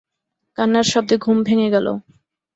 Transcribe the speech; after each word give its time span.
কান্নার 0.57 0.85
শব্দে 0.91 1.15
ঘুম 1.17 1.37
ভেঙে 1.47 1.67
গেল। 1.75 1.87